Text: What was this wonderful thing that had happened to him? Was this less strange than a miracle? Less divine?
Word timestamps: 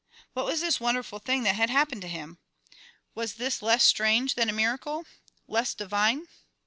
What 0.33 0.47
was 0.47 0.61
this 0.61 0.79
wonderful 0.79 1.19
thing 1.19 1.43
that 1.43 1.53
had 1.53 1.69
happened 1.69 2.01
to 2.01 2.07
him? 2.07 2.39
Was 3.13 3.35
this 3.35 3.61
less 3.61 3.83
strange 3.83 4.33
than 4.33 4.49
a 4.49 4.51
miracle? 4.51 5.05
Less 5.47 5.75
divine? 5.75 6.27